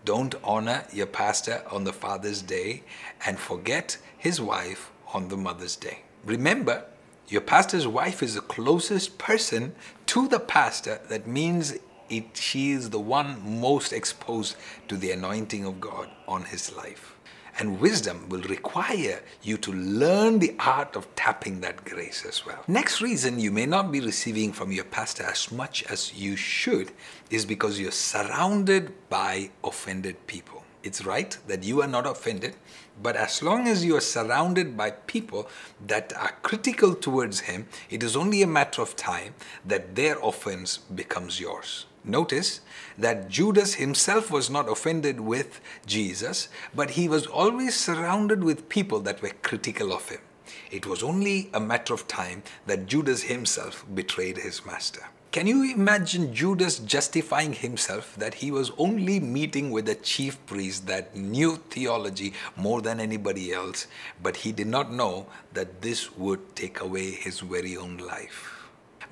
Don't 0.04 0.34
honor 0.42 0.84
your 0.92 1.06
pastor 1.06 1.62
on 1.70 1.84
the 1.84 1.92
Father's 1.92 2.42
Day 2.42 2.82
and 3.26 3.38
forget 3.38 3.98
his 4.16 4.40
wife 4.40 4.90
on 5.12 5.28
the 5.28 5.36
Mother's 5.36 5.76
Day. 5.76 6.00
Remember, 6.24 6.84
your 7.28 7.42
pastor's 7.42 7.86
wife 7.86 8.22
is 8.22 8.34
the 8.34 8.40
closest 8.40 9.18
person 9.18 9.74
to 10.06 10.26
the 10.26 10.40
pastor. 10.40 11.00
That 11.08 11.26
means 11.26 11.74
it, 12.08 12.36
she 12.36 12.72
is 12.72 12.90
the 12.90 12.98
one 12.98 13.60
most 13.60 13.92
exposed 13.92 14.56
to 14.88 14.96
the 14.96 15.12
anointing 15.12 15.64
of 15.64 15.80
God 15.80 16.10
on 16.26 16.44
his 16.44 16.74
life. 16.74 17.14
And 17.58 17.80
wisdom 17.80 18.28
will 18.28 18.42
require 18.42 19.20
you 19.42 19.56
to 19.58 19.72
learn 19.72 20.38
the 20.38 20.54
art 20.58 20.96
of 20.96 21.14
tapping 21.14 21.60
that 21.60 21.84
grace 21.84 22.24
as 22.24 22.46
well. 22.46 22.62
Next 22.68 23.00
reason 23.00 23.38
you 23.38 23.50
may 23.50 23.66
not 23.66 23.92
be 23.92 24.00
receiving 24.00 24.52
from 24.52 24.72
your 24.72 24.84
pastor 24.84 25.24
as 25.24 25.50
much 25.52 25.82
as 25.84 26.14
you 26.14 26.36
should 26.36 26.92
is 27.30 27.44
because 27.44 27.78
you're 27.78 27.90
surrounded 27.90 28.92
by 29.08 29.50
offended 29.62 30.26
people. 30.26 30.64
It's 30.82 31.04
right 31.04 31.36
that 31.46 31.62
you 31.62 31.82
are 31.82 31.86
not 31.86 32.06
offended, 32.06 32.56
but 33.02 33.14
as 33.14 33.42
long 33.42 33.68
as 33.68 33.84
you 33.84 33.96
are 33.96 34.00
surrounded 34.00 34.76
by 34.76 34.92
people 34.92 35.48
that 35.86 36.12
are 36.16 36.32
critical 36.42 36.94
towards 36.94 37.40
him, 37.40 37.66
it 37.90 38.02
is 38.02 38.16
only 38.16 38.40
a 38.40 38.46
matter 38.46 38.80
of 38.80 38.96
time 38.96 39.34
that 39.66 39.94
their 39.94 40.18
offense 40.22 40.78
becomes 40.78 41.38
yours. 41.38 41.84
Notice 42.04 42.60
that 42.96 43.28
Judas 43.28 43.74
himself 43.74 44.30
was 44.30 44.48
not 44.48 44.70
offended 44.70 45.20
with 45.20 45.60
Jesus, 45.86 46.48
but 46.74 46.90
he 46.90 47.08
was 47.08 47.26
always 47.26 47.74
surrounded 47.78 48.42
with 48.42 48.68
people 48.68 49.00
that 49.00 49.20
were 49.20 49.32
critical 49.42 49.92
of 49.92 50.08
him. 50.08 50.20
It 50.70 50.86
was 50.86 51.02
only 51.02 51.50
a 51.52 51.60
matter 51.60 51.92
of 51.92 52.08
time 52.08 52.42
that 52.66 52.86
Judas 52.86 53.24
himself 53.24 53.84
betrayed 53.94 54.38
his 54.38 54.64
master. 54.64 55.08
Can 55.30 55.46
you 55.46 55.62
imagine 55.62 56.34
Judas 56.34 56.80
justifying 56.80 57.52
himself 57.52 58.16
that 58.16 58.34
he 58.34 58.50
was 58.50 58.72
only 58.78 59.20
meeting 59.20 59.70
with 59.70 59.88
a 59.88 59.94
chief 59.94 60.44
priest 60.46 60.88
that 60.88 61.14
knew 61.14 61.56
theology 61.70 62.32
more 62.56 62.82
than 62.82 62.98
anybody 62.98 63.52
else, 63.52 63.86
but 64.20 64.36
he 64.38 64.50
did 64.50 64.66
not 64.66 64.90
know 64.90 65.26
that 65.52 65.82
this 65.82 66.16
would 66.16 66.56
take 66.56 66.80
away 66.80 67.12
his 67.12 67.40
very 67.40 67.76
own 67.76 67.98
life? 67.98 68.59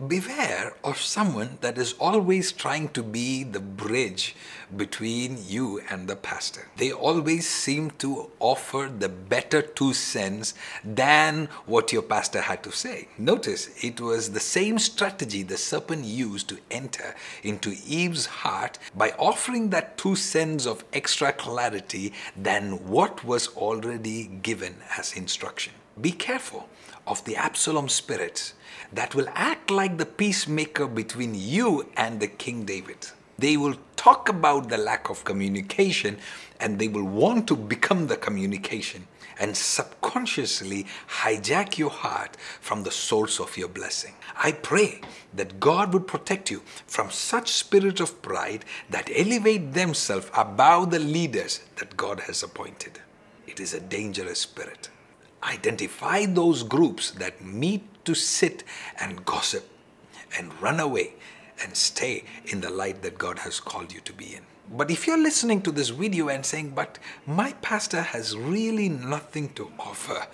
Beware 0.06 0.74
of 0.84 0.98
someone 0.98 1.58
that 1.60 1.76
is 1.76 1.94
always 1.98 2.52
trying 2.52 2.88
to 2.90 3.02
be 3.02 3.42
the 3.42 3.60
bridge 3.60 4.36
between 4.76 5.38
you 5.46 5.80
and 5.90 6.06
the 6.06 6.14
pastor. 6.14 6.68
They 6.76 6.92
always 6.92 7.48
seem 7.48 7.90
to 7.98 8.30
offer 8.38 8.90
the 8.96 9.08
better 9.08 9.60
two 9.60 9.94
cents 9.94 10.54
than 10.84 11.48
what 11.66 11.92
your 11.92 12.02
pastor 12.02 12.42
had 12.42 12.62
to 12.62 12.70
say. 12.70 13.08
Notice 13.18 13.70
it 13.82 14.00
was 14.00 14.30
the 14.30 14.40
same 14.40 14.78
strategy 14.78 15.42
the 15.42 15.56
serpent 15.56 16.04
used 16.04 16.48
to 16.50 16.58
enter 16.70 17.16
into 17.42 17.74
Eve's 17.86 18.26
heart 18.26 18.78
by 18.94 19.10
offering 19.18 19.70
that 19.70 19.98
two 19.98 20.14
cents 20.14 20.66
of 20.66 20.84
extra 20.92 21.32
clarity 21.32 22.12
than 22.36 22.86
what 22.86 23.24
was 23.24 23.48
already 23.56 24.26
given 24.26 24.76
as 24.96 25.14
instruction. 25.14 25.72
Be 26.00 26.12
careful 26.12 26.68
of 27.06 27.24
the 27.24 27.36
Absalom 27.36 27.88
spirits 27.88 28.54
that 28.92 29.14
will 29.14 29.28
act 29.34 29.70
like 29.70 29.98
the 29.98 30.06
peacemaker 30.06 30.86
between 30.86 31.34
you 31.34 31.88
and 31.96 32.20
the 32.20 32.28
King 32.28 32.64
David. 32.64 33.08
They 33.38 33.56
will 33.56 33.76
talk 33.96 34.28
about 34.28 34.68
the 34.68 34.78
lack 34.78 35.10
of 35.10 35.24
communication 35.24 36.18
and 36.60 36.78
they 36.78 36.88
will 36.88 37.04
want 37.04 37.46
to 37.48 37.56
become 37.56 38.08
the 38.08 38.16
communication 38.16 39.06
and 39.38 39.56
subconsciously 39.56 40.86
hijack 41.20 41.78
your 41.78 41.90
heart 41.90 42.36
from 42.60 42.82
the 42.82 42.90
source 42.90 43.38
of 43.38 43.56
your 43.56 43.68
blessing. 43.68 44.14
I 44.36 44.52
pray 44.52 45.00
that 45.34 45.60
God 45.60 45.92
would 45.94 46.06
protect 46.08 46.50
you 46.50 46.62
from 46.86 47.10
such 47.10 47.52
spirit 47.52 48.00
of 48.00 48.20
pride 48.22 48.64
that 48.90 49.10
elevate 49.14 49.72
themselves 49.74 50.30
above 50.36 50.90
the 50.90 50.98
leaders 50.98 51.60
that 51.76 51.96
God 51.96 52.20
has 52.20 52.42
appointed. 52.42 53.00
It 53.46 53.60
is 53.60 53.74
a 53.74 53.80
dangerous 53.80 54.40
spirit. 54.40 54.88
Identify 55.44 56.26
those 56.26 56.64
groups 56.64 57.12
that 57.12 57.44
meet 57.44 57.97
to 58.08 58.14
sit 58.14 58.64
and 58.98 59.22
gossip 59.26 59.68
and 60.38 60.50
run 60.62 60.80
away 60.80 61.12
and 61.62 61.76
stay 61.76 62.24
in 62.46 62.62
the 62.62 62.70
light 62.70 63.02
that 63.02 63.18
God 63.18 63.38
has 63.40 63.60
called 63.60 63.92
you 63.92 64.00
to 64.00 64.12
be 64.14 64.34
in. 64.34 64.42
But 64.70 64.90
if 64.90 65.06
you're 65.06 65.22
listening 65.22 65.60
to 65.62 65.70
this 65.70 65.90
video 65.90 66.28
and 66.28 66.44
saying, 66.44 66.70
but 66.70 66.98
my 67.26 67.52
pastor 67.60 68.00
has 68.00 68.36
really 68.36 68.88
nothing 68.88 69.50
to 69.54 69.70
offer, 69.78 70.26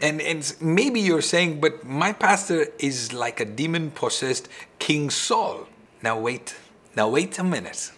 and, 0.00 0.20
and 0.20 0.56
maybe 0.60 0.98
you're 1.00 1.22
saying, 1.22 1.60
but 1.60 1.84
my 1.84 2.12
pastor 2.12 2.66
is 2.78 3.12
like 3.12 3.38
a 3.38 3.44
demon 3.44 3.92
possessed 3.92 4.48
King 4.80 5.10
Saul. 5.10 5.68
Now, 6.02 6.18
wait, 6.18 6.56
now, 6.96 7.08
wait 7.08 7.38
a 7.38 7.44
minute. 7.44 7.92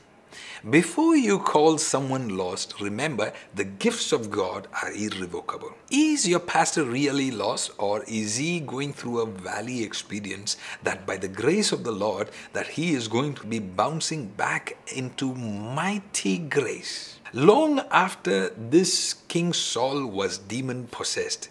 Before 0.71 1.17
you 1.17 1.41
call 1.41 1.77
someone 1.79 2.37
lost, 2.37 2.81
remember 2.81 3.33
the 3.53 3.65
gifts 3.65 4.13
of 4.13 4.31
God 4.31 4.69
are 4.81 4.93
irrevocable. 4.93 5.73
Is 5.91 6.29
your 6.29 6.39
pastor 6.39 6.85
really 6.85 7.33
lost 7.33 7.73
or 7.79 8.05
is 8.05 8.37
he 8.37 8.61
going 8.61 8.93
through 8.93 9.19
a 9.19 9.27
valley 9.27 9.83
experience 9.83 10.57
that 10.85 11.05
by 11.05 11.17
the 11.17 11.27
grace 11.27 11.73
of 11.73 11.83
the 11.83 11.91
Lord 11.91 12.31
that 12.53 12.69
he 12.69 12.95
is 12.95 13.09
going 13.09 13.35
to 13.35 13.47
be 13.47 13.59
bouncing 13.59 14.29
back 14.29 14.77
into 14.95 15.35
mighty 15.35 16.39
grace? 16.39 17.19
Long 17.33 17.81
after 17.91 18.51
this 18.51 19.15
King 19.27 19.53
Saul 19.53 20.07
was 20.07 20.39
demon 20.39 20.87
possessed, 20.87 21.49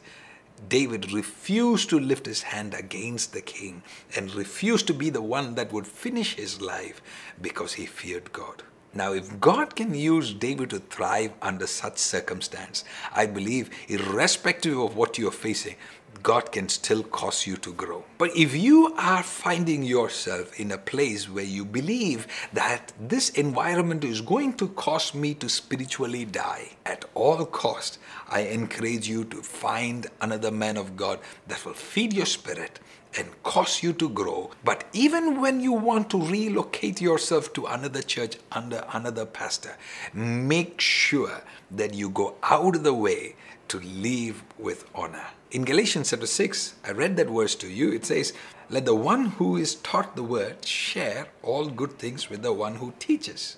David 0.70 1.12
refused 1.12 1.90
to 1.90 2.00
lift 2.00 2.26
his 2.26 2.44
hand 2.44 2.74
against 2.74 3.34
the 3.34 3.42
king 3.42 3.84
and 4.16 4.34
refused 4.34 4.88
to 4.88 4.94
be 4.94 5.10
the 5.10 5.22
one 5.22 5.56
that 5.56 5.74
would 5.74 5.86
finish 5.86 6.36
his 6.36 6.62
life 6.62 7.02
because 7.42 7.74
he 7.74 7.86
feared 7.86 8.32
God. 8.32 8.64
Now, 8.94 9.14
if 9.14 9.40
God 9.40 9.76
can 9.78 9.94
use 9.96 10.34
David 10.34 10.72
to 10.72 10.80
thrive 10.80 11.32
under 11.42 11.66
such 11.66 11.98
circumstance, 11.98 12.84
I 13.14 13.26
believe, 13.26 13.70
irrespective 13.88 14.78
of 14.78 14.98
what 14.98 15.18
you're 15.18 15.32
facing, 15.32 15.78
God 16.24 16.52
can 16.52 16.70
still 16.70 17.02
cause 17.02 17.48
you 17.48 17.56
to 17.58 17.74
grow. 17.74 18.04
But 18.18 18.36
if 18.36 18.56
you 18.56 18.94
are 18.98 19.24
finding 19.24 19.84
yourself 19.84 20.60
in 20.60 20.72
a 20.72 20.78
place 20.78 21.30
where 21.30 21.46
you 21.46 21.66
believe 21.66 22.28
that 22.54 22.92
this 23.00 23.30
environment 23.30 24.04
is 24.04 24.22
going 24.22 24.54
to 24.56 24.68
cause 24.70 25.16
me 25.16 25.34
to 25.36 25.50
spiritually 25.50 26.26
die 26.26 26.72
at 26.86 27.06
all 27.16 27.46
cost, 27.46 27.98
I 28.28 28.42
encourage 28.42 29.08
you 29.08 29.24
to 29.26 29.42
find 29.42 30.08
another 30.20 30.52
man 30.52 30.78
of 30.78 30.96
God 30.96 31.20
that 31.48 31.66
will 31.66 31.74
feed 31.74 32.14
your 32.14 32.28
spirit 32.28 32.80
and 33.18 33.44
cause 33.44 33.84
you 33.84 33.94
to 33.94 34.10
grow. 34.10 34.52
But 34.64 34.86
even 34.94 35.42
when 35.42 35.60
you 35.60 35.74
want 35.74 36.10
to 36.12 36.22
relocate 36.22 37.02
yourself 37.02 37.54
to 37.54 37.66
another 37.66 38.02
church 38.02 38.38
under 38.52 38.86
another 38.94 39.26
pastor, 39.26 39.76
make 40.14 40.80
sure 40.80 41.42
that 41.72 41.94
you 41.94 42.10
go 42.10 42.36
out 42.44 42.76
of 42.76 42.84
the 42.84 42.94
way 42.94 43.36
to 43.68 43.80
live 43.80 44.44
with 44.58 44.90
honor. 44.96 45.26
In 45.52 45.66
Galatians 45.66 46.10
chapter 46.10 46.28
6, 46.28 46.76
I 46.86 46.92
read 46.92 47.18
that 47.18 47.28
verse 47.28 47.56
to 47.56 47.68
you. 47.68 47.92
It 47.92 48.06
says, 48.06 48.34
Let 48.70 48.86
the 48.86 48.96
one 48.96 49.26
who 49.26 49.58
is 49.58 49.76
taught 49.76 50.16
the 50.16 50.24
word 50.24 50.66
share 50.66 51.28
all 51.44 51.68
good 51.68 52.00
things 52.00 52.30
with 52.30 52.42
the 52.42 52.54
one 52.54 52.76
who 52.76 52.94
teaches. 53.00 53.58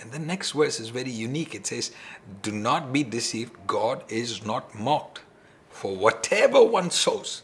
And 0.00 0.12
the 0.12 0.18
next 0.18 0.52
verse 0.52 0.78
is 0.78 0.90
very 0.90 1.10
unique. 1.10 1.54
It 1.54 1.66
says, 1.66 1.90
Do 2.42 2.52
not 2.52 2.92
be 2.92 3.02
deceived, 3.02 3.52
God 3.66 4.04
is 4.08 4.44
not 4.44 4.74
mocked. 4.74 5.20
For 5.70 5.94
whatever 5.96 6.62
one 6.62 6.90
sows, 6.90 7.42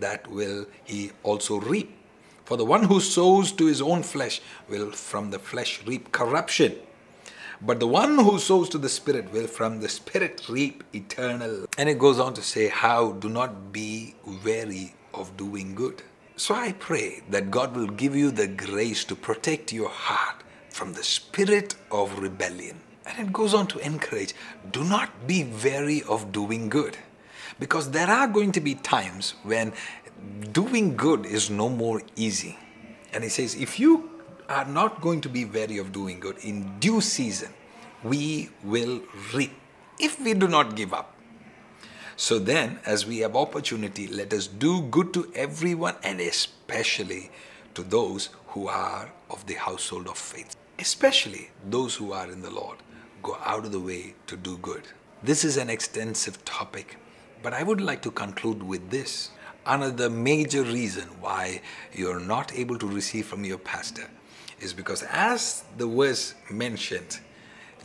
that 0.00 0.28
will 0.28 0.66
he 0.84 1.12
also 1.22 1.60
reap. 1.60 1.96
For 2.44 2.56
the 2.56 2.64
one 2.64 2.84
who 2.84 3.00
sows 3.00 3.52
to 3.52 3.66
his 3.66 3.80
own 3.80 4.02
flesh 4.02 4.40
will 4.68 4.90
from 4.90 5.30
the 5.30 5.38
flesh 5.38 5.86
reap 5.86 6.10
corruption. 6.10 6.74
But 7.62 7.78
the 7.78 7.86
one 7.86 8.18
who 8.18 8.38
sows 8.38 8.68
to 8.70 8.78
the 8.78 8.88
Spirit 8.88 9.32
will 9.32 9.46
from 9.46 9.80
the 9.80 9.88
Spirit 9.88 10.48
reap 10.48 10.82
eternal. 10.94 11.66
And 11.78 11.88
it 11.88 11.98
goes 11.98 12.18
on 12.18 12.34
to 12.34 12.42
say, 12.42 12.68
How 12.68 13.12
do 13.12 13.28
not 13.28 13.70
be 13.70 14.14
weary 14.44 14.94
of 15.14 15.36
doing 15.36 15.74
good. 15.74 16.02
So 16.36 16.54
I 16.54 16.72
pray 16.72 17.22
that 17.28 17.50
God 17.50 17.76
will 17.76 17.88
give 17.88 18.16
you 18.16 18.30
the 18.30 18.46
grace 18.46 19.04
to 19.04 19.14
protect 19.14 19.72
your 19.72 19.88
heart 19.88 20.42
from 20.70 20.94
the 20.94 21.04
spirit 21.04 21.74
of 21.90 22.18
rebellion. 22.18 22.80
And 23.04 23.28
it 23.28 23.32
goes 23.32 23.54
on 23.54 23.66
to 23.68 23.78
encourage 23.78 24.34
do 24.70 24.84
not 24.84 25.26
be 25.26 25.44
weary 25.62 26.02
of 26.08 26.32
doing 26.32 26.68
good. 26.68 26.96
Because 27.58 27.90
there 27.90 28.08
are 28.08 28.28
going 28.28 28.52
to 28.52 28.60
be 28.60 28.74
times 28.74 29.34
when 29.42 29.72
doing 30.52 30.96
good 30.96 31.26
is 31.26 31.50
no 31.50 31.68
more 31.68 32.02
easy. 32.16 32.58
And 33.12 33.24
he 33.24 33.30
says, 33.30 33.54
if 33.54 33.80
you 33.80 34.10
are 34.48 34.64
not 34.64 35.00
going 35.00 35.20
to 35.22 35.28
be 35.28 35.44
wary 35.44 35.78
of 35.78 35.92
doing 35.92 36.20
good, 36.20 36.36
in 36.38 36.78
due 36.78 37.00
season, 37.00 37.50
we 38.02 38.50
will 38.64 39.00
reap 39.34 39.52
if 39.98 40.20
we 40.20 40.34
do 40.34 40.48
not 40.48 40.76
give 40.76 40.94
up. 40.94 41.14
So 42.16 42.38
then, 42.38 42.80
as 42.84 43.06
we 43.06 43.18
have 43.18 43.34
opportunity, 43.34 44.06
let 44.06 44.32
us 44.32 44.46
do 44.46 44.82
good 44.82 45.14
to 45.14 45.30
everyone 45.34 45.96
and 46.02 46.20
especially 46.20 47.30
to 47.74 47.82
those 47.82 48.28
who 48.48 48.68
are 48.68 49.10
of 49.30 49.46
the 49.46 49.54
household 49.54 50.06
of 50.06 50.18
faith. 50.18 50.56
Especially 50.78 51.50
those 51.68 51.94
who 51.94 52.12
are 52.12 52.30
in 52.30 52.42
the 52.42 52.50
Lord. 52.50 52.78
Go 53.22 53.38
out 53.44 53.64
of 53.64 53.72
the 53.72 53.80
way 53.80 54.14
to 54.26 54.36
do 54.36 54.58
good. 54.58 54.82
This 55.22 55.44
is 55.44 55.56
an 55.56 55.70
extensive 55.70 56.44
topic 56.44 56.96
but 57.42 57.54
I 57.54 57.62
would 57.62 57.80
like 57.80 58.02
to 58.02 58.10
conclude 58.10 58.62
with 58.62 58.90
this. 58.90 59.30
Another 59.66 60.08
major 60.08 60.62
reason 60.62 61.08
why 61.20 61.60
you're 61.92 62.20
not 62.20 62.52
able 62.54 62.78
to 62.78 62.86
receive 62.86 63.26
from 63.26 63.44
your 63.44 63.58
pastor 63.58 64.08
is 64.60 64.72
because, 64.72 65.02
as 65.04 65.64
the 65.76 65.86
verse 65.86 66.34
mentioned, 66.50 67.20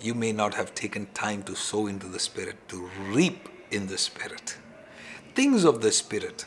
you 0.01 0.13
may 0.13 0.31
not 0.31 0.53
have 0.53 0.75
taken 0.75 1.07
time 1.13 1.43
to 1.43 1.55
sow 1.55 1.87
into 1.87 2.07
the 2.07 2.19
Spirit, 2.19 2.55
to 2.69 2.89
reap 3.09 3.49
in 3.71 3.87
the 3.87 3.97
Spirit. 3.97 4.57
Things 5.35 5.63
of 5.63 5.81
the 5.81 5.91
Spirit 5.91 6.45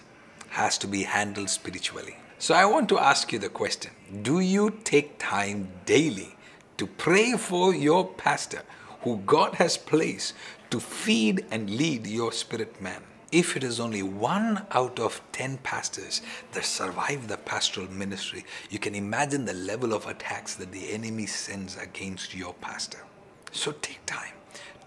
has 0.51 0.79
to 0.79 0.87
be 0.87 1.03
handled 1.03 1.51
spiritually. 1.51 2.16
So 2.38 2.55
I 2.55 2.64
want 2.66 2.88
to 2.90 2.99
ask 2.99 3.33
you 3.33 3.38
the 3.38 3.49
question 3.49 3.90
Do 4.23 4.40
you 4.40 4.79
take 4.85 5.18
time 5.18 5.68
daily 5.87 6.37
to 6.77 6.87
pray 6.87 7.33
for 7.33 7.75
your 7.75 8.07
pastor 8.07 8.62
who 9.03 9.19
God 9.27 9.55
has 9.55 9.77
placed 9.77 10.35
to 10.71 10.81
feed 10.81 11.47
and 11.51 11.71
lead 11.71 12.07
your 12.07 12.33
spirit 12.33 12.81
man. 12.81 13.03
If 13.31 13.57
it 13.57 13.65
is 13.65 13.79
only 13.79 14.03
one 14.03 14.67
out 14.71 14.99
of 14.99 15.21
10 15.33 15.59
pastors 15.59 16.23
that 16.53 16.65
survive 16.65 17.29
the 17.29 17.37
pastoral 17.37 17.91
ministry, 17.91 18.45
you 18.71 18.79
can 18.79 18.95
imagine 18.95 19.45
the 19.45 19.53
level 19.53 19.93
of 19.93 20.07
attacks 20.07 20.55
that 20.55 20.73
the 20.73 20.91
enemy 20.91 21.27
sends 21.27 21.77
against 21.77 22.35
your 22.35 22.55
pastor. 22.55 23.05
So 23.53 23.73
take 23.73 24.05
time 24.07 24.33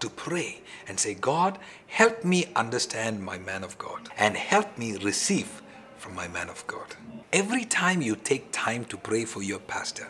to 0.00 0.10
pray 0.10 0.60
and 0.88 0.98
say, 0.98 1.14
God, 1.14 1.58
help 1.86 2.24
me 2.24 2.46
understand 2.56 3.22
my 3.22 3.38
man 3.38 3.62
of 3.62 3.78
God 3.78 4.08
and 4.18 4.36
help 4.36 4.76
me 4.76 4.96
receive 4.96 5.62
from 5.96 6.16
my 6.16 6.26
man 6.26 6.48
of 6.48 6.66
God. 6.66 6.96
Every 7.32 7.64
time 7.64 8.02
you 8.02 8.16
take 8.16 8.50
time 8.50 8.84
to 8.86 8.96
pray 8.96 9.24
for 9.24 9.42
your 9.42 9.60
pastor, 9.60 10.08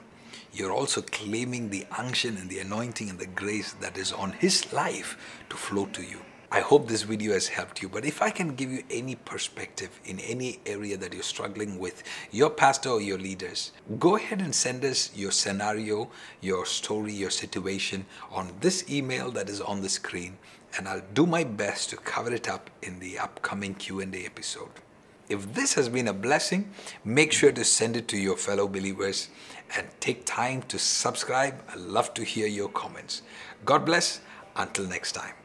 you're 0.52 0.72
also 0.72 1.02
claiming 1.02 1.70
the 1.70 1.86
unction 1.96 2.36
and 2.36 2.50
the 2.50 2.58
anointing 2.58 3.08
and 3.08 3.18
the 3.18 3.26
grace 3.26 3.72
that 3.74 3.96
is 3.96 4.12
on 4.12 4.32
his 4.32 4.72
life 4.72 5.16
to 5.48 5.56
flow 5.56 5.86
to 5.86 6.02
you. 6.02 6.20
I 6.54 6.60
hope 6.60 6.86
this 6.86 7.04
video 7.04 7.32
has 7.32 7.48
helped 7.48 7.80
you. 7.80 7.88
But 7.88 8.04
if 8.04 8.20
I 8.20 8.28
can 8.28 8.54
give 8.54 8.70
you 8.70 8.82
any 8.90 9.14
perspective 9.14 9.98
in 10.04 10.20
any 10.20 10.60
area 10.66 10.98
that 10.98 11.14
you're 11.14 11.22
struggling 11.22 11.78
with, 11.78 12.02
your 12.30 12.50
pastor 12.50 12.90
or 12.90 13.00
your 13.00 13.16
leaders, 13.16 13.72
go 13.98 14.16
ahead 14.16 14.42
and 14.42 14.54
send 14.54 14.84
us 14.84 15.10
your 15.16 15.30
scenario, 15.30 16.10
your 16.42 16.66
story, 16.66 17.14
your 17.14 17.30
situation 17.30 18.04
on 18.30 18.52
this 18.60 18.84
email 18.90 19.30
that 19.30 19.48
is 19.48 19.62
on 19.62 19.80
the 19.80 19.88
screen, 19.88 20.36
and 20.76 20.86
I'll 20.86 21.02
do 21.14 21.24
my 21.24 21.42
best 21.42 21.88
to 21.88 21.96
cover 21.96 22.34
it 22.34 22.46
up 22.50 22.68
in 22.82 22.98
the 22.98 23.18
upcoming 23.18 23.74
Q&A 23.74 24.26
episode. 24.26 24.82
If 25.30 25.54
this 25.54 25.72
has 25.74 25.88
been 25.88 26.08
a 26.08 26.12
blessing, 26.12 26.70
make 27.02 27.32
sure 27.32 27.52
to 27.52 27.64
send 27.64 27.96
it 27.96 28.08
to 28.08 28.18
your 28.18 28.36
fellow 28.36 28.68
believers 28.68 29.30
and 29.76 29.88
take 30.00 30.24
time 30.24 30.62
to 30.62 30.78
subscribe. 30.78 31.62
I 31.68 31.76
love 31.76 32.14
to 32.14 32.24
hear 32.24 32.46
your 32.46 32.68
comments. 32.68 33.22
God 33.64 33.84
bless. 33.84 34.20
Until 34.54 34.86
next 34.86 35.12
time. 35.12 35.41